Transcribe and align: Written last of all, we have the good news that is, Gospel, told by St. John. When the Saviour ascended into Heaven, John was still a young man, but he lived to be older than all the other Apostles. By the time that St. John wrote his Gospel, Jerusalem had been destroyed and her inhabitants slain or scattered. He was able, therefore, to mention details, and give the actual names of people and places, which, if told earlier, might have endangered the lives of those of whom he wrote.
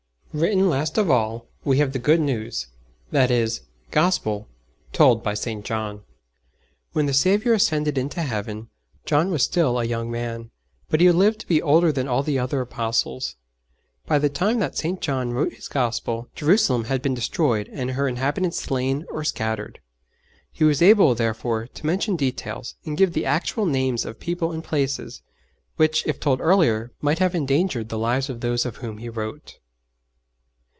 Written 0.33 0.69
last 0.69 0.97
of 0.97 1.11
all, 1.11 1.49
we 1.65 1.79
have 1.79 1.91
the 1.91 1.99
good 1.99 2.21
news 2.21 2.67
that 3.11 3.29
is, 3.29 3.63
Gospel, 3.91 4.47
told 4.93 5.23
by 5.23 5.33
St. 5.33 5.65
John. 5.65 6.03
When 6.93 7.05
the 7.05 7.13
Saviour 7.13 7.53
ascended 7.55 7.97
into 7.97 8.21
Heaven, 8.21 8.69
John 9.03 9.29
was 9.29 9.43
still 9.43 9.77
a 9.77 9.83
young 9.83 10.09
man, 10.09 10.49
but 10.89 11.01
he 11.01 11.11
lived 11.11 11.41
to 11.41 11.47
be 11.47 11.61
older 11.61 11.91
than 11.91 12.07
all 12.07 12.23
the 12.23 12.39
other 12.39 12.61
Apostles. 12.61 13.35
By 14.05 14.19
the 14.19 14.29
time 14.29 14.59
that 14.59 14.77
St. 14.77 15.01
John 15.01 15.31
wrote 15.33 15.51
his 15.51 15.67
Gospel, 15.67 16.29
Jerusalem 16.33 16.85
had 16.85 17.01
been 17.01 17.13
destroyed 17.13 17.67
and 17.69 17.91
her 17.91 18.07
inhabitants 18.07 18.57
slain 18.57 19.05
or 19.09 19.25
scattered. 19.25 19.81
He 20.53 20.63
was 20.63 20.81
able, 20.81 21.13
therefore, 21.13 21.67
to 21.67 21.85
mention 21.85 22.15
details, 22.15 22.75
and 22.85 22.95
give 22.95 23.11
the 23.11 23.25
actual 23.25 23.65
names 23.65 24.05
of 24.05 24.17
people 24.17 24.53
and 24.53 24.63
places, 24.63 25.23
which, 25.75 26.07
if 26.07 26.21
told 26.21 26.39
earlier, 26.39 26.93
might 27.01 27.19
have 27.19 27.35
endangered 27.35 27.89
the 27.89 27.99
lives 27.99 28.29
of 28.29 28.39
those 28.39 28.65
of 28.65 28.77
whom 28.77 28.99
he 28.99 29.09
wrote. 29.09 29.57